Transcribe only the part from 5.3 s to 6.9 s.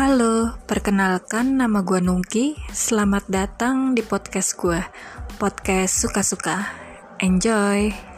podcast suka-suka.